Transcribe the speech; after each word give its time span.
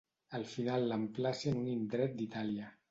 Al 0.37 0.45
final 0.53 0.87
l'emplaci 0.93 1.53
en 1.53 1.61
un 1.63 1.71
indret 1.79 2.21
d'Itàlia. 2.23 2.77